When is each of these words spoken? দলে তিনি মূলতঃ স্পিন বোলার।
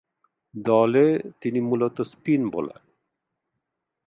দলে 0.53 1.05
তিনি 1.41 1.59
মূলতঃ 1.61 2.03
স্পিন 2.03 2.41
বোলার। 2.49 2.81